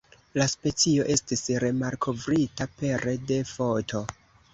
La 0.39 0.45
specio 0.51 1.03
estis 1.15 1.43
remalkovrita 1.63 2.67
pere 2.79 3.13
de 3.33 3.39
foto. 3.51 4.03